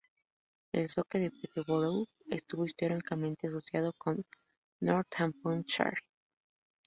El 0.71 0.89
soke 0.89 1.19
de 1.19 1.29
Peterborough 1.29 2.07
estuvo 2.31 2.65
históricamente 2.65 3.45
asociado 3.49 3.93
con 3.99 4.25
Northamptonshire. 4.79 6.01